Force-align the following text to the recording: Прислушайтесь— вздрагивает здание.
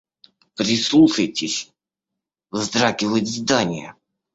Прислушайтесь— 0.55 1.69
вздрагивает 2.51 3.27
здание. 3.27 3.93